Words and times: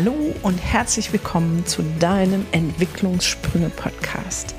Hallo 0.00 0.32
und 0.44 0.58
herzlich 0.58 1.12
willkommen 1.12 1.66
zu 1.66 1.82
deinem 1.98 2.46
Entwicklungssprünge-Podcast. 2.52 4.54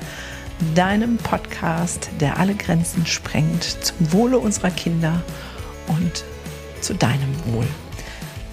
Deinem 0.74 1.16
Podcast, 1.16 2.10
der 2.20 2.38
alle 2.38 2.54
Grenzen 2.54 3.06
sprengt 3.06 3.64
zum 3.64 4.12
Wohle 4.12 4.38
unserer 4.38 4.70
Kinder 4.70 5.22
und 5.86 6.24
zu 6.82 6.92
deinem 6.92 7.34
Wohl. 7.46 7.66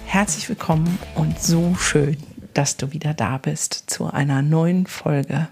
Herzlich 0.06 0.48
willkommen 0.48 0.98
und 1.14 1.38
so 1.38 1.74
schön, 1.74 2.16
dass 2.54 2.78
du 2.78 2.90
wieder 2.90 3.12
da 3.12 3.36
bist 3.36 3.84
zu 3.88 4.10
einer 4.10 4.40
neuen 4.40 4.86
Folge. 4.86 5.48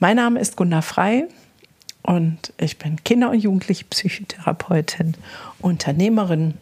Mein 0.00 0.16
Name 0.16 0.40
ist 0.40 0.56
Gunda 0.56 0.82
Frei 0.82 1.28
und 2.02 2.52
ich 2.58 2.76
bin 2.76 3.04
Kinder- 3.04 3.30
und 3.30 3.38
Jugendliche 3.38 3.84
Psychotherapeutin, 3.84 5.14
Unternehmerin 5.60 6.54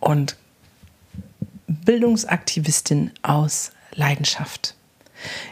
und 0.00 0.36
Bildungsaktivistin 1.84 3.12
aus 3.22 3.72
Leidenschaft. 3.94 4.74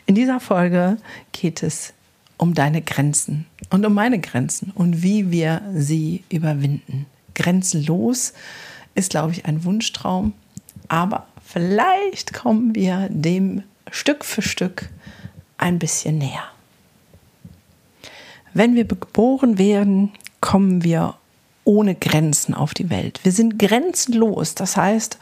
In 0.07 0.15
dieser 0.15 0.41
Folge 0.41 0.97
geht 1.33 1.63
es 1.63 1.93
um 2.37 2.55
deine 2.55 2.83
Grenzen 2.83 3.47
und 3.71 3.85
um 3.85 3.95
meine 3.95 4.19
Grenzen 4.19 4.73
und 4.75 5.03
wie 5.03 5.31
wir 5.31 5.63
sie 5.75 6.25
überwinden. 6.31 7.07
Grenzenlos 7.35 8.33
ist, 8.95 9.11
glaube 9.11 9.33
ich, 9.33 9.45
ein 9.45 9.65
Wunschtraum, 9.65 10.33
aber 10.89 11.27
vielleicht 11.45 12.33
kommen 12.33 12.75
wir 12.75 13.09
dem 13.11 13.63
Stück 13.91 14.25
für 14.25 14.43
Stück 14.43 14.89
ein 15.57 15.79
bisschen 15.79 16.19
näher. 16.19 16.45
Wenn 18.55 18.75
wir 18.75 18.85
geboren 18.85 19.59
werden, 19.59 20.13
kommen 20.41 20.83
wir 20.83 21.15
ohne 21.65 21.95
Grenzen 21.95 22.55
auf 22.55 22.73
die 22.73 22.89
Welt. 22.89 23.21
Wir 23.25 23.33
sind 23.33 23.59
grenzenlos. 23.59 24.55
Das 24.55 24.77
heißt, 24.77 25.19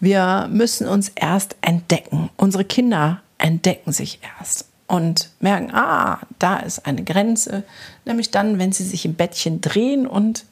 wir 0.00 0.48
müssen 0.50 0.88
uns 0.88 1.10
erst 1.14 1.56
entdecken. 1.60 2.30
Unsere 2.36 2.64
Kinder 2.64 3.22
entdecken 3.38 3.92
sich 3.92 4.18
erst 4.38 4.66
und 4.86 5.30
merken, 5.40 5.70
ah, 5.72 6.18
da 6.38 6.56
ist 6.56 6.86
eine 6.86 7.04
Grenze, 7.04 7.62
nämlich 8.04 8.30
dann, 8.30 8.58
wenn 8.58 8.72
sie 8.72 8.84
sich 8.84 9.04
im 9.04 9.14
Bettchen 9.14 9.60
drehen 9.60 10.06
und 10.06 10.44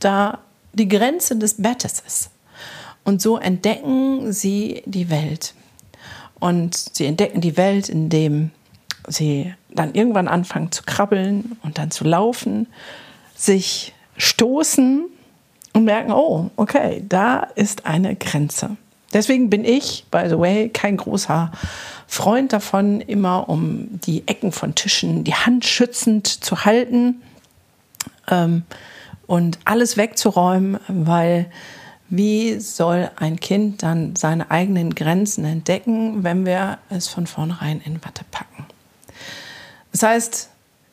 da 0.00 0.38
die 0.72 0.88
Grenze 0.88 1.36
des 1.36 1.62
Bettes 1.62 2.02
ist. 2.06 2.30
Und 3.04 3.20
so 3.20 3.38
entdecken 3.38 4.32
sie 4.32 4.82
die 4.86 5.10
Welt. 5.10 5.54
Und 6.40 6.74
sie 6.74 7.06
entdecken 7.06 7.40
die 7.40 7.56
Welt, 7.56 7.88
indem 7.88 8.50
sie 9.06 9.54
dann 9.70 9.94
irgendwann 9.94 10.28
anfangen 10.28 10.72
zu 10.72 10.82
krabbeln 10.84 11.56
und 11.62 11.78
dann 11.78 11.90
zu 11.90 12.04
laufen, 12.04 12.66
sich 13.36 13.92
stoßen 14.16 15.04
und 15.72 15.84
merken, 15.84 16.12
oh, 16.12 16.50
okay, 16.56 17.02
da 17.08 17.48
ist 17.54 17.86
eine 17.86 18.16
Grenze. 18.16 18.76
Deswegen 19.12 19.50
bin 19.50 19.64
ich, 19.64 20.06
by 20.10 20.24
the 20.28 20.38
way, 20.38 20.68
kein 20.68 20.96
großer 20.96 21.52
Freund 22.06 22.52
davon, 22.52 23.00
immer 23.00 23.48
um 23.48 24.00
die 24.00 24.26
Ecken 24.26 24.52
von 24.52 24.74
Tischen 24.74 25.24
die 25.24 25.34
Hand 25.34 25.64
schützend 25.64 26.26
zu 26.26 26.64
halten 26.64 27.22
ähm, 28.30 28.62
und 29.26 29.58
alles 29.64 29.96
wegzuräumen, 29.96 30.78
weil 30.88 31.46
wie 32.08 32.60
soll 32.60 33.10
ein 33.16 33.40
Kind 33.40 33.82
dann 33.82 34.16
seine 34.16 34.50
eigenen 34.50 34.94
Grenzen 34.94 35.46
entdecken, 35.46 36.22
wenn 36.22 36.44
wir 36.44 36.78
es 36.90 37.08
von 37.08 37.26
vornherein 37.26 37.80
in 37.82 38.04
Watte 38.04 38.24
packen? 38.30 38.66
Das 39.92 40.02
heißt, 40.02 40.50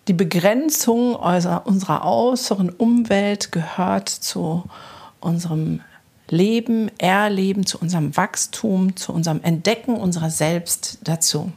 die 0.09 0.13
Begrenzung 0.13 1.15
unserer 1.15 2.03
äußeren 2.03 2.71
Umwelt 2.71 3.51
gehört 3.51 4.09
zu 4.09 4.63
unserem 5.19 5.81
Leben, 6.29 6.89
Erleben, 6.97 7.67
zu 7.67 7.77
unserem 7.77 8.17
Wachstum, 8.17 8.95
zu 8.95 9.13
unserem 9.13 9.41
Entdecken 9.43 9.95
unserer 9.95 10.31
selbst 10.31 10.97
dazu. 11.03 11.51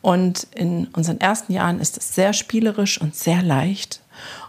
Und 0.00 0.46
in 0.54 0.86
unseren 0.96 1.20
ersten 1.20 1.52
Jahren 1.52 1.78
ist 1.78 1.98
es 1.98 2.14
sehr 2.14 2.32
spielerisch 2.32 2.98
und 2.98 3.14
sehr 3.14 3.42
leicht. 3.42 4.00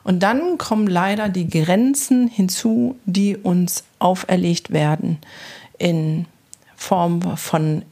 Und 0.05 0.23
dann 0.23 0.57
kommen 0.57 0.87
leider 0.87 1.27
die 1.27 1.49
Grenzen 1.49 2.29
hinzu, 2.29 2.95
die 3.05 3.35
uns 3.35 3.83
auferlegt 3.99 4.71
werden 4.71 5.17
in 5.77 6.25
Form 6.77 7.35
von 7.35 7.83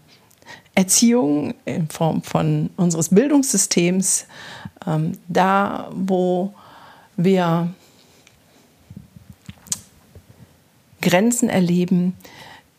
Erziehung, 0.73 1.53
in 1.65 1.89
Form 1.89 2.21
von 2.21 2.69
unseres 2.77 3.09
Bildungssystems, 3.09 4.27
ähm, 4.87 5.17
da, 5.27 5.89
wo 5.93 6.53
wir 7.17 7.69
Grenzen 11.01 11.49
erleben, 11.49 12.15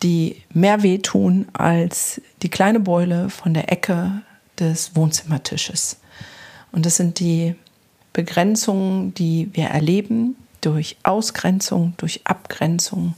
die 0.03 0.43
mehr 0.53 0.83
wehtun 0.83 1.47
als 1.53 2.21
die 2.41 2.49
kleine 2.49 2.79
Beule 2.79 3.29
von 3.29 3.53
der 3.53 3.71
Ecke 3.71 4.21
des 4.57 4.95
Wohnzimmertisches. 4.95 5.99
Und 6.71 6.85
das 6.85 6.97
sind 6.97 7.19
die 7.19 7.55
Begrenzungen, 8.13 9.13
die 9.13 9.49
wir 9.53 9.65
erleben 9.65 10.35
durch 10.61 10.97
Ausgrenzung, 11.03 11.93
durch 11.97 12.21
Abgrenzung, 12.25 13.13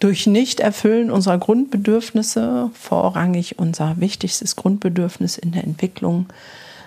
durch 0.00 0.26
Nichterfüllen 0.26 1.10
unserer 1.10 1.38
Grundbedürfnisse, 1.38 2.70
vorrangig 2.74 3.58
unser 3.58 4.00
wichtigstes 4.00 4.56
Grundbedürfnis 4.56 5.38
in 5.38 5.52
der 5.52 5.64
Entwicklung, 5.64 6.26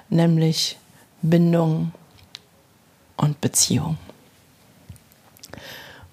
nämlich 0.09 0.78
Bindung 1.24 1.92
und 3.18 3.42
Beziehung. 3.42 3.98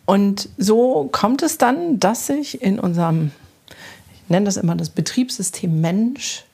Und 0.06 0.48
so 0.56 1.08
kommt 1.12 1.42
es 1.42 1.58
dann, 1.58 2.00
dass 2.00 2.26
sich 2.26 2.62
in 2.62 2.80
unserem, 2.80 3.30
ich 3.68 4.30
nenne 4.30 4.46
das 4.46 4.56
immer 4.56 4.74
das 4.74 4.90
Betriebssystem 4.90 5.80
Mensch, 5.80 6.44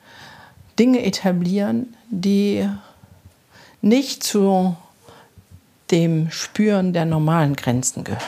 Dinge 0.78 1.05
etablieren, 1.05 1.94
die 2.11 2.69
nicht 3.81 4.22
zu 4.22 4.77
dem 5.91 6.31
Spüren 6.31 6.93
der 6.93 7.05
normalen 7.05 7.56
Grenzen 7.56 8.05
gehören. 8.05 8.23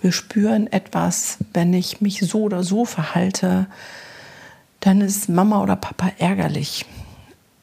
Wir 0.00 0.12
spüren 0.12 0.70
etwas, 0.72 1.38
wenn 1.52 1.72
ich 1.72 2.00
mich 2.00 2.20
so 2.20 2.42
oder 2.42 2.62
so 2.62 2.84
verhalte, 2.84 3.66
dann 4.80 5.00
ist 5.00 5.28
Mama 5.28 5.62
oder 5.62 5.76
Papa 5.76 6.12
ärgerlich. 6.18 6.84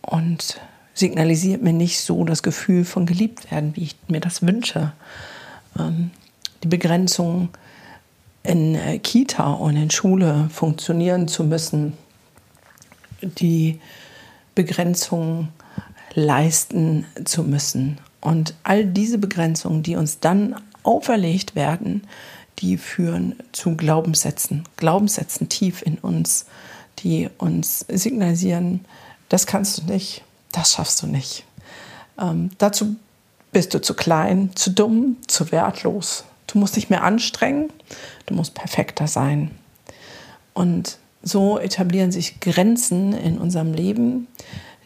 Und 0.01 0.59
signalisiert 0.93 1.61
mir 1.61 1.73
nicht 1.73 1.99
so 1.99 2.23
das 2.25 2.43
Gefühl 2.43 2.85
von 2.85 3.05
geliebt 3.05 3.51
werden, 3.51 3.75
wie 3.75 3.83
ich 3.83 3.95
mir 4.07 4.19
das 4.19 4.41
wünsche. 4.41 4.93
Ähm, 5.79 6.11
die 6.63 6.67
Begrenzung 6.67 7.49
in 8.43 8.75
äh, 8.75 8.99
Kita 8.99 9.51
und 9.53 9.75
in 9.75 9.91
Schule 9.91 10.49
funktionieren 10.51 11.27
zu 11.27 11.43
müssen, 11.43 11.93
die 13.21 13.79
Begrenzung 14.55 15.49
leisten 16.13 17.05
zu 17.23 17.43
müssen. 17.43 17.99
Und 18.19 18.55
all 18.63 18.85
diese 18.85 19.17
Begrenzungen, 19.17 19.83
die 19.83 19.95
uns 19.95 20.19
dann 20.19 20.55
auferlegt 20.83 21.55
werden, 21.55 22.03
die 22.59 22.77
führen 22.77 23.35
zu 23.51 23.75
Glaubenssätzen, 23.75 24.63
Glaubenssätzen 24.77 25.49
tief 25.49 25.81
in 25.81 25.97
uns, 25.97 26.45
die 26.99 27.29
uns 27.37 27.85
signalisieren, 27.87 28.85
das 29.29 29.47
kannst 29.47 29.79
du 29.79 29.91
nicht, 29.91 30.23
das 30.51 30.73
schaffst 30.73 31.01
du 31.01 31.07
nicht. 31.07 31.45
Ähm, 32.19 32.51
dazu 32.57 32.95
bist 33.51 33.73
du 33.73 33.81
zu 33.81 33.93
klein, 33.93 34.51
zu 34.55 34.71
dumm, 34.71 35.17
zu 35.27 35.51
wertlos. 35.51 36.25
Du 36.47 36.59
musst 36.59 36.75
dich 36.75 36.89
mehr 36.89 37.03
anstrengen, 37.03 37.71
du 38.25 38.33
musst 38.33 38.53
perfekter 38.53 39.07
sein. 39.07 39.51
Und 40.53 40.97
so 41.23 41.59
etablieren 41.59 42.11
sich 42.11 42.39
Grenzen 42.39 43.13
in 43.13 43.37
unserem 43.37 43.73
Leben, 43.73 44.27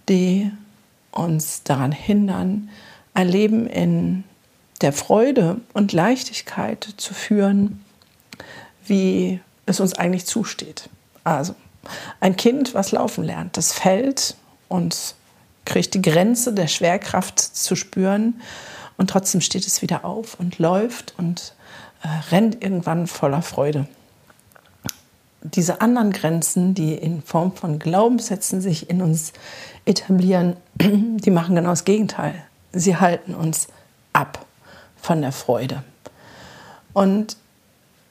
die 0.09 0.51
uns 1.11 1.63
daran 1.63 1.91
hindern, 1.91 2.69
ein 3.13 3.27
Leben 3.27 3.67
in 3.67 4.23
der 4.81 4.91
Freude 4.91 5.61
und 5.73 5.93
Leichtigkeit 5.93 6.87
zu 6.97 7.13
führen, 7.13 7.83
wie 8.85 9.39
es 9.65 9.79
uns 9.79 9.93
eigentlich 9.93 10.25
zusteht. 10.25 10.89
Also 11.23 11.55
ein 12.19 12.35
Kind, 12.35 12.73
was 12.73 12.91
laufen 12.91 13.23
lernt, 13.23 13.57
das 13.57 13.71
fällt 13.71 14.35
und 14.67 15.15
kriegt 15.65 15.93
die 15.93 16.01
Grenze 16.01 16.53
der 16.53 16.67
Schwerkraft 16.67 17.39
zu 17.39 17.75
spüren 17.75 18.41
und 18.97 19.09
trotzdem 19.09 19.41
steht 19.41 19.65
es 19.67 19.81
wieder 19.81 20.05
auf 20.05 20.39
und 20.39 20.59
läuft 20.59 21.13
und 21.17 21.53
äh, 22.03 22.07
rennt 22.31 22.63
irgendwann 22.63 23.07
voller 23.07 23.41
Freude. 23.41 23.87
Diese 25.41 25.81
anderen 25.81 26.11
Grenzen, 26.11 26.73
die 26.73 26.95
in 26.95 27.21
Form 27.21 27.55
von 27.55 27.77
Glaubenssätzen 27.77 28.61
sich 28.61 28.89
in 28.89 29.01
uns 29.01 29.33
etablieren, 29.85 30.55
die 30.81 31.31
machen 31.31 31.55
genau 31.55 31.69
das 31.69 31.85
Gegenteil. 31.85 32.33
Sie 32.71 32.97
halten 32.97 33.35
uns 33.35 33.67
ab 34.13 34.45
von 35.01 35.21
der 35.21 35.31
Freude. 35.31 35.83
Und 36.93 37.37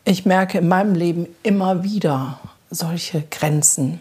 ich 0.05 0.27
merke 0.27 0.59
in 0.59 0.69
meinem 0.69 0.95
Leben 0.95 1.27
immer 1.43 1.83
wieder 1.83 2.39
solche 2.71 3.23
Grenzen. 3.31 4.01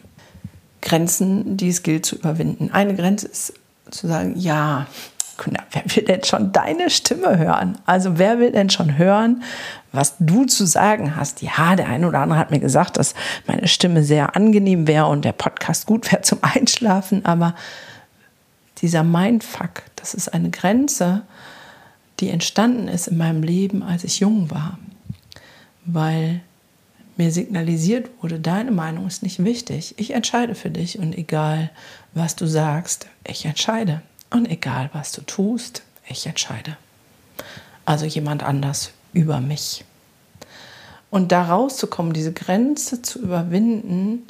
Grenzen, 0.84 1.58
die 1.58 1.70
es 1.70 1.82
gilt 1.82 2.06
zu 2.06 2.18
überwinden. 2.18 2.70
Eine 2.72 2.96
Grenze 2.96 3.28
ist 3.28 3.54
zu 3.90 4.08
sagen, 4.08 4.36
ja, 4.38 4.86
wer 5.72 5.84
will 5.96 6.04
denn 6.04 6.24
schon 6.24 6.52
deine 6.52 6.90
Stimme 6.90 7.38
hören? 7.38 7.78
Also 7.86 8.18
wer 8.20 8.38
will 8.40 8.52
denn 8.52 8.70
schon 8.70 8.98
hören, 8.98 9.44
was 9.92 10.16
du 10.20 10.46
zu 10.46 10.66
sagen 10.66 11.16
hast? 11.16 11.42
Ja, 11.42 11.76
der 11.76 11.88
eine 11.88 12.08
oder 12.08 12.20
andere 12.20 12.40
hat 12.40 12.52
mir 12.52 12.60
gesagt, 12.60 12.98
dass 12.98 13.16
meine 13.48 13.68
Stimme 13.68 14.04
sehr 14.04 14.36
angenehm 14.36 14.88
wäre 14.88 15.08
und 15.08 15.26
der 15.26 15.32
Podcast 15.32 15.86
gut 15.86 16.12
wäre 16.12 16.22
zum 16.22 16.40
Einschlafen, 16.42 17.26
aber 17.26 17.56
dieser 18.80 19.04
Mindfuck, 19.04 19.84
das 19.96 20.14
ist 20.14 20.34
eine 20.34 20.50
Grenze, 20.50 21.22
die 22.20 22.30
entstanden 22.30 22.88
ist 22.88 23.08
in 23.08 23.18
meinem 23.18 23.42
Leben, 23.42 23.84
als 23.84 24.04
ich 24.04 24.20
jung 24.20 24.52
war, 24.52 24.78
weil 25.86 26.42
mir 27.18 27.32
signalisiert 27.32 28.10
wurde, 28.22 28.40
deine 28.40 28.72
Meinung 28.72 29.08
ist 29.08 29.24
nicht 29.24 29.44
wichtig. 29.44 29.96
Ich 29.98 30.12
entscheide 30.12 30.56
für 30.56 30.70
dich 30.70 31.00
und 31.00 31.18
egal, 31.18 31.70
was 32.14 32.36
du 32.36 32.46
sagst, 32.46 33.08
ich 33.28 33.46
entscheide. 33.46 34.02
Und 34.30 34.50
egal, 34.50 34.90
was 34.94 35.12
du 35.12 35.22
tust, 35.22 35.84
ich 36.08 36.26
entscheide. 36.26 36.78
Also 37.86 38.06
jemand 38.06 38.44
anders 38.44 38.92
über 39.14 39.40
mich. 39.40 39.86
Und 41.12 41.32
da 41.32 41.44
rauszukommen, 41.44 42.14
diese 42.14 42.34
Grenze 42.34 43.04
zu 43.04 43.20
überwinden, 43.20 44.24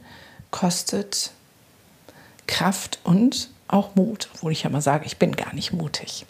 kostet 0.51 1.31
Kraft 2.47 2.99
und 3.03 3.49
auch 3.69 3.95
Mut, 3.95 4.29
obwohl 4.33 4.51
ich 4.51 4.63
ja 4.63 4.69
mal 4.69 4.81
sage, 4.81 5.05
ich 5.05 5.17
bin 5.17 5.35
gar 5.35 5.53
nicht 5.53 5.71
mutig. 5.71 6.25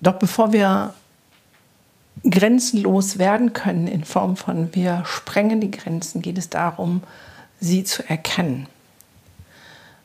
Doch 0.00 0.14
bevor 0.14 0.52
wir 0.52 0.94
grenzenlos 2.28 3.18
werden 3.18 3.52
können 3.52 3.86
in 3.86 4.04
Form 4.04 4.36
von 4.36 4.74
wir 4.74 5.04
sprengen 5.06 5.60
die 5.60 5.70
Grenzen, 5.70 6.22
geht 6.22 6.38
es 6.38 6.50
darum, 6.50 7.02
sie 7.60 7.84
zu 7.84 8.08
erkennen, 8.08 8.66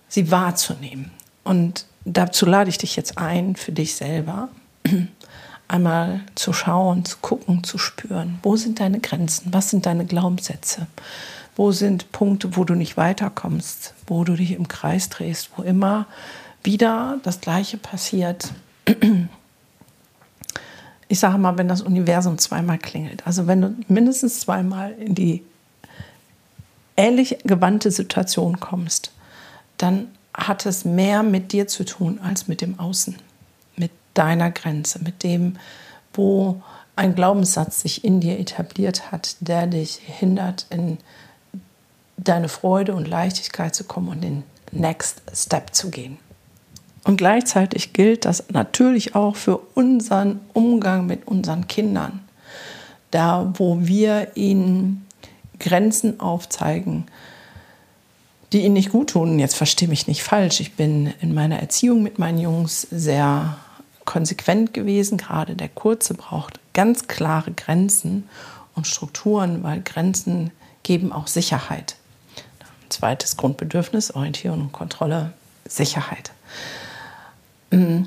sie 0.07 0.31
wahrzunehmen. 0.31 1.12
Und 1.44 1.86
dazu 2.06 2.46
lade 2.46 2.69
ich 2.69 2.78
dich 2.78 2.96
jetzt 2.96 3.18
ein, 3.18 3.56
für 3.56 3.72
dich 3.72 3.96
selber 3.96 4.50
einmal 5.68 6.22
zu 6.36 6.54
schauen, 6.54 7.06
zu 7.06 7.18
gucken, 7.22 7.63
zu 7.63 7.78
spüren, 7.78 8.40
wo 8.44 8.56
sind 8.56 8.80
deine 8.80 9.00
Grenzen, 9.00 9.54
was 9.54 9.69
sind 9.69 9.86
deine 9.86 10.06
Glaubenssätze, 10.06 10.88
wo 11.56 11.72
sind 11.72 12.12
Punkte, 12.12 12.56
wo 12.56 12.63
du 12.63 12.75
nicht 12.75 12.98
weiterkommst, 12.98 13.94
wo 14.07 14.24
du 14.24 14.36
dich 14.36 14.52
im 14.52 14.68
Kreis 14.68 15.10
drehst, 15.10 15.52
wo 15.56 15.63
immer 15.63 16.07
wieder 16.63 17.19
das 17.24 17.42
Gleiche 17.42 17.78
passiert. 17.78 18.54
Ich 21.07 21.19
sage 21.19 21.38
mal, 21.38 21.57
wenn 21.57 21.68
das 21.68 21.81
Universum 21.81 22.38
zweimal 22.38 22.80
klingelt, 22.80 23.25
also 23.28 23.48
wenn 23.48 23.62
du 23.62 23.75
mindestens 23.88 24.40
zweimal 24.40 24.92
in 24.94 25.13
die 25.13 25.44
ähnlich 26.98 27.38
gewandte 27.44 27.92
Situation 27.92 28.60
kommst, 28.60 29.12
dann 29.78 30.07
hat 30.34 30.66
es 30.66 30.86
mehr 30.86 31.24
mit 31.24 31.52
dir 31.52 31.68
zu 31.68 31.86
tun 31.86 32.19
als 32.22 32.48
mit 32.48 32.62
dem 32.62 32.80
Außen, 32.80 33.16
mit 33.75 33.92
deiner 34.13 34.52
Grenze, 34.52 35.00
mit 35.04 35.24
dem, 35.24 35.57
wo 36.13 36.62
ein 36.96 37.16
Glaubenssatz 37.16 37.81
sich 37.81 38.04
in 38.04 38.22
dir 38.22 38.40
etabliert 38.40 39.12
hat, 39.12 39.36
der 39.42 39.68
dich 39.68 40.00
hindert, 40.04 40.66
in 40.69 40.98
deine 42.18 42.50
Freude 42.50 42.96
und 42.96 43.07
Leichtigkeit 43.07 43.75
zu 43.75 43.84
kommen 43.84 44.10
und 44.10 44.22
den 44.22 44.44
Next 44.72 45.22
Step 45.34 45.74
zu 45.75 45.90
gehen. 45.90 46.18
Und 47.06 47.18
gleichzeitig 47.18 47.94
gilt 47.94 48.25
das 48.25 48.46
natürlich 48.52 49.13
auch 49.13 49.36
für 49.36 49.57
unseren 49.75 50.42
Umgang 50.54 51.06
mit 51.06 51.28
unseren 51.28 51.68
Kindern. 51.68 52.22
Da, 53.12 53.54
wo 53.57 53.78
wir 53.81 54.36
ihnen 54.36 55.06
Grenzen 55.60 56.19
aufzeigen, 56.19 57.06
die 58.52 58.63
ihnen 58.63 58.74
nicht 58.74 58.92
gut 58.92 59.12
tun. 59.12 59.38
Jetzt 59.38 59.56
verstehe 59.56 59.88
mich 59.88 60.07
nicht 60.07 60.24
falsch. 60.24 60.60
Ich 60.60 60.74
bin 60.74 61.13
in 61.22 61.36
meiner 61.36 61.60
Erziehung 61.60 62.02
mit 62.02 62.18
meinen 62.18 62.40
Jungs 62.40 62.88
sehr 62.90 63.57
konsequent 64.06 64.74
gewesen. 64.74 65.19
Gerade 65.19 65.56
der 65.56 65.69
Kurze 65.69 66.16
braucht 66.16 66.60
ganz 66.74 67.07
klare 67.07 67.52
Grenzen 67.52 68.28
und 68.74 68.88
Strukturen, 68.88 69.62
weil 69.62 69.81
Grenzen 69.81 70.50
geben 70.81 71.12
auch 71.12 71.28
Sicherheit. 71.28 71.98
Ein 72.62 72.90
zweites 72.90 73.38
Grundbedürfnis, 73.38 74.10
Orientierung 74.10 74.62
und 74.62 74.72
Kontrolle, 74.72 75.34
Sicherheit. 75.68 76.31
Mm, 77.71 78.03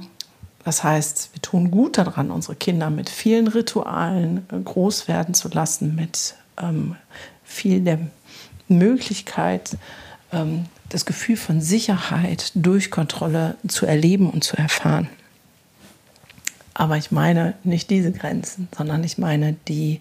das 0.65 0.85
heißt, 0.85 1.31
wir 1.33 1.43
tun 1.43 1.71
gut 1.71 1.99
daran, 1.99 2.31
unsere 2.31 2.55
Kinder 2.55 2.91
mit 2.91 3.09
vielen 3.09 3.49
Ritualen 3.49 4.47
groß 4.65 5.09
werden 5.09 5.35
zu 5.35 5.49
lassen, 5.49 5.95
mit 5.95 6.35
ähm, 6.61 6.97
viel 7.45 7.81
der 7.81 7.99
Möglichkeit, 8.69 9.77
ähm, 10.33 10.67
das 10.89 11.07
Gefühl 11.07 11.37
von 11.37 11.61
Sicherheit 11.61 12.53
durch 12.55 12.91
Kontrolle 12.91 13.57
zu 13.67 13.87
erleben 13.87 14.31
und 14.31 14.45
zu 14.45 14.57
erfahren. 14.57 15.09
Aber 16.75 16.97
ich 16.97 17.11
meine 17.11 17.55
nicht 17.65 17.91
diese 17.91 18.13
Grenzen, 18.13 18.69
sondern 18.77 19.03
ich 19.05 19.19
meine 19.19 19.57
die 19.67 20.01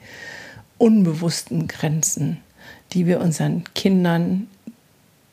unbewussten 0.78 1.68
Grenzen, 1.68 2.38
die 2.94 3.06
wir 3.06 3.20
unseren 3.20 3.64
Kindern 3.74 4.48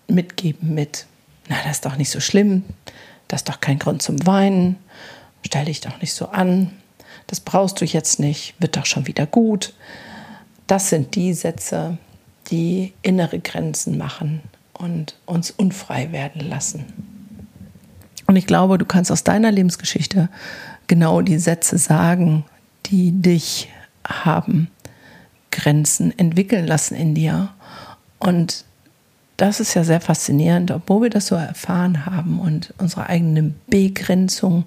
mitgeben 0.08 0.74
mit, 0.74 1.06
na, 1.48 1.56
das 1.64 1.76
ist 1.76 1.86
doch 1.86 1.96
nicht 1.96 2.10
so 2.10 2.20
schlimm, 2.20 2.64
das 3.28 3.40
ist 3.40 3.48
doch 3.48 3.60
kein 3.60 3.78
Grund 3.78 4.02
zum 4.02 4.26
Weinen, 4.26 4.76
stell 5.44 5.66
dich 5.66 5.80
doch 5.80 6.00
nicht 6.00 6.14
so 6.14 6.28
an, 6.28 6.70
das 7.26 7.40
brauchst 7.40 7.80
du 7.80 7.84
jetzt 7.84 8.20
nicht, 8.20 8.54
wird 8.58 8.76
doch 8.76 8.86
schon 8.86 9.06
wieder 9.06 9.26
gut. 9.26 9.74
Das 10.66 10.90
sind 10.90 11.14
die 11.14 11.32
Sätze, 11.32 11.98
die 12.50 12.92
innere 13.02 13.38
Grenzen 13.38 13.96
machen 13.98 14.42
und 14.72 15.16
uns 15.26 15.50
unfrei 15.50 16.12
werden 16.12 16.42
lassen. 16.42 16.84
Und 18.26 18.36
ich 18.36 18.46
glaube, 18.46 18.78
du 18.78 18.84
kannst 18.84 19.10
aus 19.10 19.24
deiner 19.24 19.50
Lebensgeschichte 19.50 20.28
genau 20.86 21.20
die 21.20 21.38
Sätze 21.38 21.78
sagen, 21.78 22.44
die 22.86 23.12
dich 23.12 23.68
haben 24.06 24.68
Grenzen 25.50 26.18
entwickeln 26.18 26.66
lassen 26.66 26.94
in 26.94 27.14
dir. 27.14 27.50
Und 28.18 28.64
das 29.36 29.60
ist 29.60 29.74
ja 29.74 29.84
sehr 29.84 30.00
faszinierend, 30.00 30.70
obwohl 30.70 31.02
wir 31.02 31.10
das 31.10 31.26
so 31.26 31.34
erfahren 31.34 32.06
haben 32.06 32.38
und 32.38 32.72
unsere 32.78 33.08
eigene 33.08 33.52
Begrenzung 33.66 34.64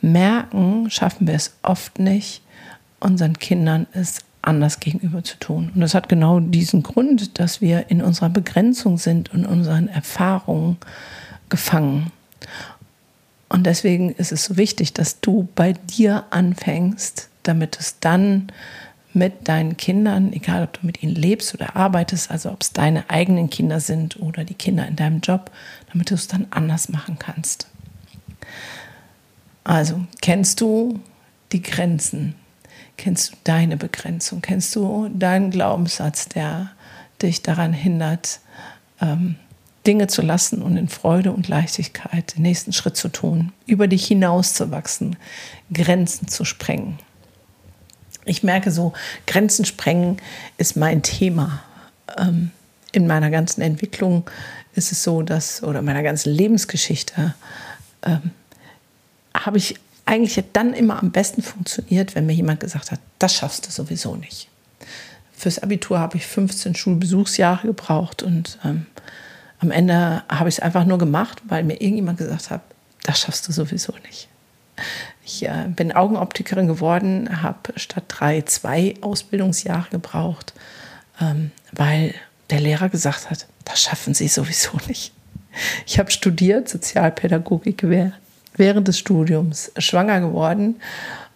merken, 0.00 0.90
schaffen 0.90 1.26
wir 1.26 1.34
es 1.34 1.54
oft 1.62 1.98
nicht, 1.98 2.42
unseren 3.00 3.38
Kindern 3.38 3.86
es 3.92 4.20
anders 4.42 4.80
gegenüber 4.80 5.24
zu 5.24 5.38
tun. 5.38 5.70
Und 5.74 5.80
das 5.80 5.94
hat 5.94 6.08
genau 6.08 6.40
diesen 6.40 6.82
Grund, 6.82 7.38
dass 7.38 7.60
wir 7.60 7.90
in 7.90 8.02
unserer 8.02 8.28
Begrenzung 8.28 8.98
sind 8.98 9.32
und 9.32 9.46
unseren 9.46 9.88
Erfahrungen 9.88 10.76
gefangen. 11.48 12.10
Und 13.48 13.64
deswegen 13.64 14.10
ist 14.10 14.32
es 14.32 14.44
so 14.44 14.56
wichtig, 14.56 14.92
dass 14.92 15.20
du 15.20 15.48
bei 15.54 15.72
dir 15.72 16.24
anfängst, 16.30 17.28
damit 17.42 17.78
es 17.78 18.00
dann 18.00 18.48
mit 19.14 19.48
deinen 19.48 19.76
Kindern, 19.76 20.32
egal 20.32 20.64
ob 20.64 20.72
du 20.74 20.86
mit 20.86 21.02
ihnen 21.02 21.14
lebst 21.14 21.54
oder 21.54 21.76
arbeitest, 21.76 22.30
also 22.30 22.50
ob 22.50 22.62
es 22.62 22.72
deine 22.72 23.08
eigenen 23.08 23.48
Kinder 23.48 23.80
sind 23.80 24.20
oder 24.20 24.44
die 24.44 24.54
Kinder 24.54 24.86
in 24.86 24.96
deinem 24.96 25.20
Job, 25.20 25.50
damit 25.92 26.10
du 26.10 26.14
es 26.14 26.28
dann 26.28 26.46
anders 26.50 26.88
machen 26.88 27.18
kannst. 27.18 27.68
Also 29.62 30.04
kennst 30.20 30.60
du 30.60 31.00
die 31.52 31.62
Grenzen 31.62 32.34
Kennst 32.96 33.32
du 33.32 33.36
deine 33.44 33.76
Begrenzung? 33.76 34.40
Kennst 34.40 34.74
du 34.76 35.08
deinen 35.12 35.50
Glaubenssatz, 35.50 36.28
der 36.28 36.70
dich 37.20 37.42
daran 37.42 37.72
hindert, 37.72 38.40
ähm, 39.00 39.36
Dinge 39.86 40.06
zu 40.06 40.22
lassen 40.22 40.62
und 40.62 40.76
in 40.76 40.88
Freude 40.88 41.32
und 41.32 41.48
Leichtigkeit 41.48 42.36
den 42.36 42.42
nächsten 42.42 42.72
Schritt 42.72 42.96
zu 42.96 43.08
tun, 43.08 43.52
über 43.66 43.86
dich 43.86 44.06
hinauszuwachsen, 44.06 45.16
Grenzen 45.72 46.28
zu 46.28 46.44
sprengen? 46.44 46.98
Ich 48.24 48.42
merke 48.42 48.70
so, 48.70 48.92
Grenzen 49.26 49.64
sprengen 49.64 50.18
ist 50.56 50.76
mein 50.76 51.02
Thema. 51.02 51.62
Ähm, 52.16 52.50
in 52.92 53.06
meiner 53.06 53.30
ganzen 53.30 53.60
Entwicklung 53.60 54.28
ist 54.74 54.92
es 54.92 55.02
so, 55.02 55.22
dass, 55.22 55.62
oder 55.62 55.82
meiner 55.82 56.02
ganzen 56.02 56.32
Lebensgeschichte, 56.32 57.34
ähm, 58.02 58.30
habe 59.34 59.58
ich 59.58 59.76
eigentlich 60.06 60.42
dann 60.52 60.74
immer 60.74 61.02
am 61.02 61.10
besten 61.10 61.42
funktioniert, 61.42 62.14
wenn 62.14 62.26
mir 62.26 62.34
jemand 62.34 62.60
gesagt 62.60 62.92
hat, 62.92 63.00
das 63.18 63.34
schaffst 63.34 63.66
du 63.66 63.70
sowieso 63.70 64.16
nicht. 64.16 64.48
Fürs 65.36 65.58
Abitur 65.58 65.98
habe 65.98 66.16
ich 66.16 66.26
15 66.26 66.74
Schulbesuchsjahre 66.74 67.66
gebraucht 67.66 68.22
und 68.22 68.58
ähm, 68.64 68.86
am 69.58 69.70
Ende 69.70 70.22
habe 70.28 70.48
ich 70.48 70.56
es 70.56 70.60
einfach 70.60 70.84
nur 70.84 70.98
gemacht, 70.98 71.42
weil 71.48 71.64
mir 71.64 71.80
irgendjemand 71.80 72.18
gesagt 72.18 72.50
hat, 72.50 72.60
das 73.02 73.20
schaffst 73.20 73.48
du 73.48 73.52
sowieso 73.52 73.94
nicht. 74.06 74.28
Ich 75.24 75.44
äh, 75.44 75.66
bin 75.68 75.92
Augenoptikerin 75.92 76.68
geworden, 76.68 77.42
habe 77.42 77.72
statt 77.76 78.04
drei 78.08 78.42
zwei 78.42 78.94
Ausbildungsjahre 79.00 79.88
gebraucht, 79.90 80.52
ähm, 81.20 81.50
weil 81.72 82.14
der 82.50 82.60
Lehrer 82.60 82.88
gesagt 82.90 83.30
hat, 83.30 83.46
das 83.64 83.82
schaffen 83.82 84.14
Sie 84.14 84.28
sowieso 84.28 84.78
nicht. 84.86 85.12
Ich 85.86 85.98
habe 85.98 86.10
studiert, 86.10 86.68
Sozialpädagogik 86.68 87.84
während 88.56 88.88
des 88.88 88.98
Studiums 88.98 89.72
schwanger 89.78 90.20
geworden 90.20 90.76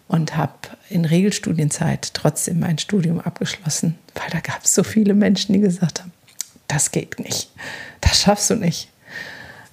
und 0.07 0.35
habe 0.35 0.53
in 0.89 1.05
Regelstudienzeit 1.05 2.13
trotzdem 2.13 2.59
mein 2.59 2.77
Studium 2.77 3.19
abgeschlossen, 3.19 3.97
weil 4.15 4.29
da 4.31 4.39
gab 4.39 4.63
es 4.63 4.75
so 4.75 4.83
viele 4.83 5.13
Menschen, 5.13 5.53
die 5.53 5.59
gesagt 5.59 6.01
haben, 6.01 6.11
das 6.67 6.91
geht 6.91 7.19
nicht, 7.19 7.49
das 8.01 8.21
schaffst 8.21 8.49
du 8.49 8.55
nicht. 8.55 8.89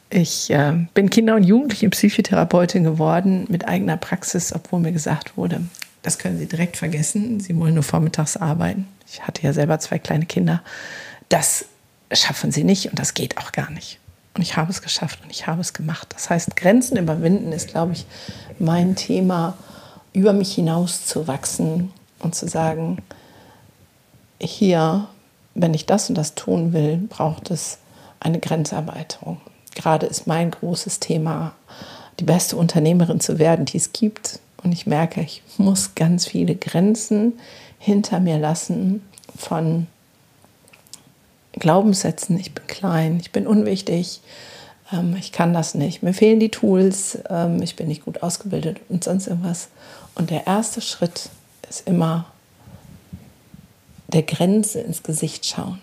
Ich 0.09 0.51
äh, 0.51 0.87
bin 0.95 1.11
Kinder- 1.11 1.35
und 1.35 1.43
Jugendliche-Psychotherapeutin 1.43 2.85
geworden 2.85 3.47
mit 3.49 3.67
eigener 3.67 3.97
Praxis, 3.97 4.53
obwohl 4.53 4.81
mir 4.81 4.93
gesagt 4.93 5.37
wurde, 5.37 5.63
das 6.03 6.19
können 6.19 6.39
Sie 6.39 6.47
direkt 6.47 6.77
vergessen. 6.77 7.41
Sie 7.41 7.57
wollen 7.59 7.75
nur 7.75 7.83
vormittags 7.83 8.37
arbeiten. 8.37 8.87
Ich 9.09 9.27
hatte 9.27 9.43
ja 9.43 9.53
selber 9.53 9.81
zwei 9.81 9.99
kleine 9.99 10.27
Kinder. 10.27 10.63
Das 11.29 11.65
schaffen 12.13 12.53
Sie 12.53 12.63
nicht 12.63 12.89
und 12.89 12.99
das 12.99 13.15
geht 13.15 13.39
auch 13.39 13.51
gar 13.51 13.71
nicht. 13.71 13.99
Und 14.35 14.43
ich 14.43 14.57
habe 14.57 14.71
es 14.71 14.83
geschafft 14.83 15.21
und 15.25 15.31
ich 15.31 15.49
habe 15.49 15.61
es 15.61 15.73
gemacht. 15.73 16.09
Das 16.15 16.31
heißt, 16.31 16.55
Grenzen 16.55 16.97
überwinden 16.97 17.53
ist, 17.53 17.69
glaube 17.69 17.93
ich, 17.93 18.07
mein 18.61 18.95
Thema, 18.95 19.57
über 20.13 20.33
mich 20.33 20.55
hinaus 20.55 21.07
zu 21.07 21.27
wachsen 21.27 21.93
und 22.21 22.35
zu 22.35 22.47
sagen, 22.47 22.99
hier, 24.41 25.09
wenn 25.55 25.75
ich 25.75 25.87
das 25.87 26.09
und 26.09 26.17
das 26.17 26.35
tun 26.35 26.73
will, 26.73 26.99
braucht 27.09 27.51
es 27.51 27.79
eine 28.21 28.39
Grenzerweiterung. 28.39 29.41
Gerade 29.77 30.07
ist 30.07 30.27
mein 30.27 30.51
großes 30.51 31.01
Thema, 31.01 31.53
die 32.19 32.25
beste 32.25 32.57
Unternehmerin 32.57 33.21
zu 33.21 33.39
werden, 33.39 33.67
die 33.67 33.77
es 33.77 33.93
gibt. 33.93 34.41
Und 34.65 34.73
ich 34.73 34.87
merke, 34.87 35.21
ich 35.21 35.43
muss 35.59 35.95
ganz 35.95 36.27
viele 36.27 36.57
Grenzen 36.57 37.35
hinter 37.79 38.19
mir 38.19 38.39
lassen 38.39 39.03
von 39.37 39.87
Glaubenssätzen, 41.53 42.39
ich 42.39 42.53
bin 42.53 42.67
klein, 42.67 43.19
ich 43.21 43.33
bin 43.33 43.47
unwichtig, 43.47 44.21
ähm, 44.93 45.15
ich 45.19 45.31
kann 45.31 45.53
das 45.53 45.75
nicht, 45.75 46.03
mir 46.03 46.15
fehlen 46.15 46.41
die 46.41 46.51
Tools, 46.51 47.19
ähm, 47.29 47.63
ich 47.63 47.77
bin 47.77 47.89
nicht 47.89 48.05
gut 48.05 48.23
ausgebildet 48.23 48.81
und 48.89 49.05
sonst 49.05 49.27
irgendwas. 49.27 49.69
Und 50.15 50.31
der 50.31 50.47
erste 50.47 50.81
Schritt 50.81 51.29
ist 51.69 51.87
immer 51.87 52.27
der 54.09 54.23
Grenze 54.23 54.81
ins 54.81 55.03
Gesicht 55.03 55.45
schauen 55.45 55.81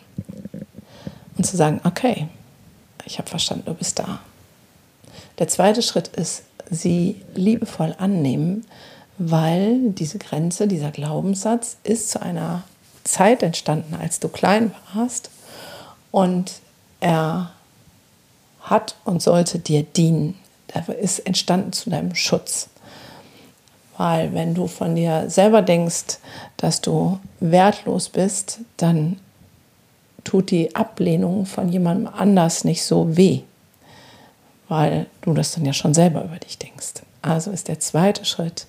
und 1.37 1.45
zu 1.45 1.57
sagen, 1.57 1.79
okay, 1.83 2.27
ich 3.05 3.17
habe 3.17 3.29
verstanden, 3.29 3.65
du 3.65 3.73
bist 3.73 3.99
da. 3.99 4.19
Der 5.39 5.47
zweite 5.47 5.81
Schritt 5.81 6.07
ist, 6.09 6.43
sie 6.69 7.21
liebevoll 7.35 7.95
annehmen, 7.97 8.65
weil 9.17 9.91
diese 9.91 10.17
Grenze, 10.17 10.67
dieser 10.67 10.91
Glaubenssatz 10.91 11.77
ist 11.83 12.09
zu 12.09 12.21
einer 12.21 12.63
Zeit 13.03 13.43
entstanden, 13.43 13.95
als 13.95 14.19
du 14.19 14.29
klein 14.29 14.73
warst 14.93 15.29
und 16.11 16.53
er 16.99 17.51
hat 18.61 18.95
und 19.03 19.21
sollte 19.21 19.59
dir 19.59 19.83
dienen. 19.83 20.39
Er 20.67 20.87
ist 20.97 21.19
entstanden 21.19 21.73
zu 21.73 21.89
deinem 21.89 22.15
Schutz. 22.15 22.69
Weil 23.97 24.33
wenn 24.33 24.55
du 24.55 24.67
von 24.67 24.95
dir 24.95 25.29
selber 25.29 25.61
denkst, 25.61 26.17
dass 26.57 26.81
du 26.81 27.19
wertlos 27.39 28.09
bist, 28.09 28.59
dann 28.77 29.19
tut 30.23 30.51
die 30.51 30.75
Ablehnung 30.75 31.45
von 31.45 31.69
jemandem 31.69 32.07
anders 32.13 32.63
nicht 32.63 32.83
so 32.83 33.17
weh, 33.17 33.41
weil 34.69 35.07
du 35.21 35.33
das 35.33 35.53
dann 35.53 35.65
ja 35.65 35.73
schon 35.73 35.93
selber 35.93 36.23
über 36.23 36.37
dich 36.37 36.57
denkst. 36.57 37.03
Also 37.21 37.51
ist 37.51 37.67
der 37.67 37.79
zweite 37.79 38.25
Schritt, 38.25 38.67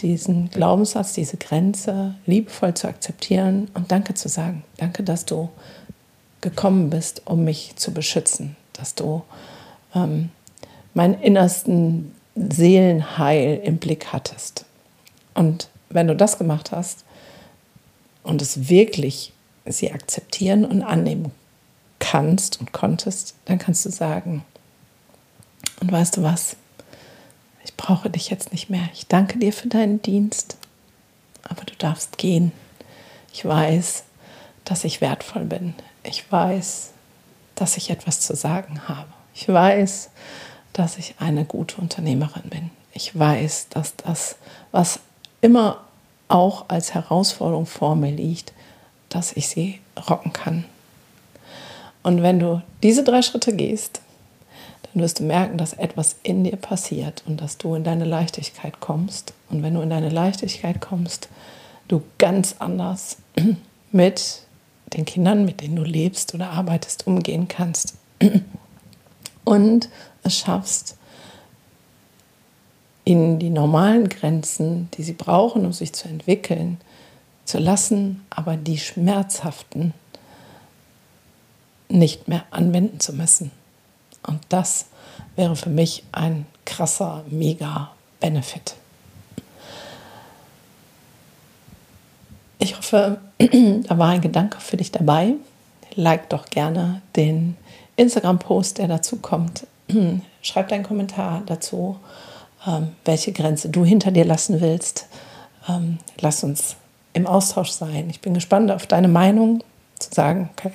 diesen 0.00 0.50
Glaubenssatz, 0.50 1.12
diese 1.12 1.36
Grenze 1.36 2.14
liebevoll 2.26 2.74
zu 2.74 2.88
akzeptieren 2.88 3.68
und 3.74 3.92
Danke 3.92 4.14
zu 4.14 4.28
sagen. 4.28 4.64
Danke, 4.78 5.02
dass 5.02 5.26
du 5.26 5.50
gekommen 6.40 6.90
bist, 6.90 7.22
um 7.26 7.44
mich 7.44 7.76
zu 7.76 7.92
beschützen, 7.92 8.56
dass 8.72 8.94
du 8.94 9.22
ähm, 9.94 10.30
meinen 10.94 11.20
innersten 11.20 12.14
Seelenheil 12.34 13.60
im 13.64 13.78
Blick 13.78 14.12
hattest. 14.12 14.64
Und 15.34 15.68
wenn 15.90 16.06
du 16.06 16.16
das 16.16 16.38
gemacht 16.38 16.72
hast 16.72 17.04
und 18.22 18.40
es 18.42 18.68
wirklich 18.68 19.33
sie 19.66 19.92
akzeptieren 19.92 20.64
und 20.64 20.82
annehmen 20.82 21.32
kannst 21.98 22.60
und 22.60 22.72
konntest, 22.72 23.34
dann 23.46 23.58
kannst 23.58 23.84
du 23.86 23.90
sagen, 23.90 24.44
und 25.80 25.90
weißt 25.90 26.16
du 26.16 26.22
was, 26.22 26.56
ich 27.64 27.74
brauche 27.76 28.10
dich 28.10 28.30
jetzt 28.30 28.52
nicht 28.52 28.70
mehr. 28.70 28.88
Ich 28.92 29.06
danke 29.06 29.38
dir 29.38 29.52
für 29.52 29.68
deinen 29.68 30.02
Dienst, 30.02 30.56
aber 31.42 31.64
du 31.64 31.74
darfst 31.76 32.18
gehen. 32.18 32.52
Ich 33.32 33.44
weiß, 33.44 34.04
dass 34.64 34.84
ich 34.84 35.00
wertvoll 35.00 35.44
bin. 35.44 35.74
Ich 36.02 36.30
weiß, 36.30 36.90
dass 37.54 37.76
ich 37.76 37.90
etwas 37.90 38.20
zu 38.20 38.36
sagen 38.36 38.88
habe. 38.88 39.08
Ich 39.34 39.48
weiß, 39.48 40.10
dass 40.72 40.98
ich 40.98 41.14
eine 41.18 41.44
gute 41.44 41.80
Unternehmerin 41.80 42.50
bin. 42.50 42.70
Ich 42.92 43.18
weiß, 43.18 43.68
dass 43.70 43.96
das, 43.96 44.36
was 44.70 45.00
immer 45.40 45.84
auch 46.28 46.66
als 46.68 46.94
Herausforderung 46.94 47.66
vor 47.66 47.96
mir 47.96 48.12
liegt, 48.12 48.52
dass 49.14 49.32
ich 49.32 49.48
sie 49.48 49.80
rocken 50.10 50.32
kann. 50.32 50.64
Und 52.02 52.22
wenn 52.22 52.38
du 52.38 52.62
diese 52.82 53.04
drei 53.04 53.22
Schritte 53.22 53.54
gehst, 53.54 54.00
dann 54.82 55.02
wirst 55.02 55.20
du 55.20 55.24
merken, 55.24 55.56
dass 55.56 55.72
etwas 55.72 56.16
in 56.22 56.44
dir 56.44 56.56
passiert 56.56 57.22
und 57.26 57.40
dass 57.40 57.56
du 57.56 57.74
in 57.74 57.84
deine 57.84 58.04
Leichtigkeit 58.04 58.80
kommst. 58.80 59.32
Und 59.50 59.62
wenn 59.62 59.74
du 59.74 59.80
in 59.80 59.90
deine 59.90 60.10
Leichtigkeit 60.10 60.80
kommst, 60.80 61.28
du 61.88 62.02
ganz 62.18 62.56
anders 62.58 63.18
mit 63.92 64.42
den 64.92 65.04
Kindern, 65.04 65.44
mit 65.44 65.60
denen 65.60 65.76
du 65.76 65.84
lebst 65.84 66.34
oder 66.34 66.50
arbeitest, 66.50 67.06
umgehen 67.06 67.48
kannst. 67.48 67.94
Und 69.44 69.88
es 70.22 70.38
schaffst, 70.38 70.96
in 73.04 73.38
die 73.38 73.50
normalen 73.50 74.08
Grenzen, 74.08 74.88
die 74.94 75.02
sie 75.02 75.12
brauchen, 75.12 75.66
um 75.66 75.72
sich 75.72 75.92
zu 75.92 76.08
entwickeln, 76.08 76.78
zu 77.44 77.58
lassen, 77.58 78.24
aber 78.30 78.56
die 78.56 78.78
schmerzhaften 78.78 79.92
nicht 81.88 82.28
mehr 82.28 82.44
anwenden 82.50 83.00
zu 83.00 83.12
müssen. 83.12 83.50
Und 84.26 84.40
das 84.48 84.86
wäre 85.36 85.56
für 85.56 85.70
mich 85.70 86.04
ein 86.12 86.46
krasser, 86.64 87.24
mega 87.28 87.90
Benefit. 88.20 88.74
Ich 92.58 92.76
hoffe, 92.76 93.18
da 93.38 93.98
war 93.98 94.08
ein 94.08 94.20
Gedanke 94.22 94.60
für 94.60 94.76
dich 94.76 94.90
dabei. 94.90 95.34
Like 95.96 96.30
doch 96.30 96.46
gerne 96.46 97.02
den 97.14 97.56
Instagram-Post, 97.96 98.78
der 98.78 98.88
dazu 98.88 99.16
kommt. 99.16 99.66
Schreib 100.42 100.68
deinen 100.68 100.82
Kommentar 100.82 101.42
dazu, 101.46 101.98
ähm, 102.66 102.92
welche 103.04 103.32
Grenze 103.32 103.68
du 103.68 103.84
hinter 103.84 104.10
dir 104.10 104.24
lassen 104.24 104.60
willst. 104.60 105.08
Ähm, 105.68 105.98
lass 106.20 106.42
uns 106.42 106.76
im 107.14 107.26
Austausch 107.26 107.70
sein. 107.70 108.10
Ich 108.10 108.20
bin 108.20 108.34
gespannt 108.34 108.70
auf 108.70 108.86
deine 108.86 109.08
Meinung, 109.08 109.64
zu 109.98 110.10
sagen, 110.12 110.50
okay, 110.52 110.72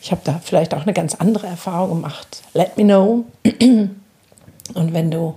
ich 0.00 0.10
habe 0.10 0.22
da 0.24 0.40
vielleicht 0.42 0.74
auch 0.74 0.82
eine 0.82 0.92
ganz 0.92 1.14
andere 1.14 1.46
Erfahrung 1.46 2.02
gemacht. 2.02 2.42
Let 2.54 2.76
me 2.76 2.84
know. 2.84 3.24
Und 4.74 4.92
wenn 4.94 5.10
du 5.10 5.34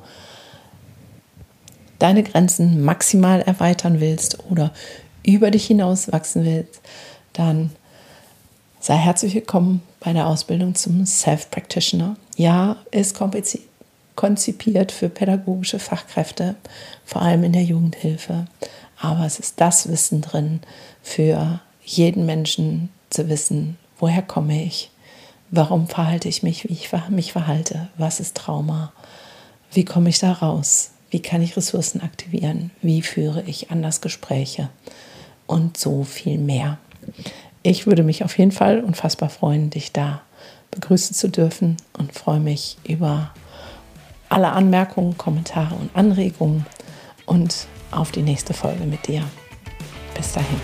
deine 1.99 2.23
Grenzen 2.23 2.83
maximal 2.83 3.41
erweitern 3.41 3.99
willst 3.99 4.39
oder 4.49 4.71
über 5.25 5.51
dich 5.51 5.65
hinaus 5.67 6.11
wachsen 6.11 6.45
willst, 6.45 6.81
dann 7.33 7.71
sei 8.79 8.95
herzlich 8.95 9.33
willkommen 9.35 9.81
bei 9.99 10.13
der 10.13 10.27
Ausbildung 10.27 10.75
zum 10.75 11.05
Self-Practitioner. 11.05 12.15
Ja, 12.35 12.77
ist 12.91 13.17
konzipiert 14.15 14.91
für 14.91 15.09
pädagogische 15.09 15.79
Fachkräfte, 15.79 16.55
vor 17.05 17.21
allem 17.21 17.43
in 17.43 17.53
der 17.53 17.63
Jugendhilfe. 17.63 18.45
Aber 18.99 19.25
es 19.25 19.39
ist 19.39 19.59
das 19.61 19.89
Wissen 19.89 20.21
drin 20.21 20.61
für 21.01 21.59
jeden 21.83 22.25
Menschen 22.25 22.89
zu 23.09 23.29
wissen, 23.29 23.77
woher 23.99 24.21
komme 24.21 24.63
ich, 24.63 24.91
warum 25.49 25.87
verhalte 25.87 26.27
ich 26.27 26.43
mich, 26.43 26.67
wie 26.67 26.73
ich 26.73 26.89
mich 27.09 27.31
verhalte, 27.31 27.87
was 27.97 28.19
ist 28.19 28.35
Trauma, 28.35 28.91
wie 29.71 29.85
komme 29.85 30.09
ich 30.09 30.19
da 30.19 30.33
raus, 30.33 30.91
wie 31.09 31.21
kann 31.21 31.41
ich 31.41 31.55
Ressourcen 31.55 32.01
aktivieren, 32.01 32.71
wie 32.81 33.01
führe 33.01 33.43
ich 33.43 33.71
anders 33.71 34.01
Gespräche? 34.01 34.69
Und 35.45 35.77
so 35.77 36.03
viel 36.03 36.37
mehr. 36.37 36.77
Ich 37.63 37.87
würde 37.87 38.03
mich 38.03 38.25
auf 38.25 38.37
jeden 38.37 38.51
Fall 38.51 38.83
unfassbar 38.83 39.29
freuen, 39.29 39.69
dich 39.69 39.93
da 39.93 40.21
begrüßen 40.71 41.15
zu 41.15 41.29
dürfen 41.29 41.77
und 41.97 42.13
freue 42.13 42.41
mich 42.41 42.77
über 42.85 43.31
alle 44.29 44.49
Anmerkungen, 44.49 45.17
Kommentare 45.17 45.75
und 45.75 45.95
Anregungen. 45.95 46.65
Und 47.25 47.67
auf 47.91 48.11
die 48.11 48.21
nächste 48.21 48.53
Folge 48.53 48.85
mit 48.85 49.07
dir. 49.07 49.23
Bis 50.15 50.33
dahin. 50.33 50.59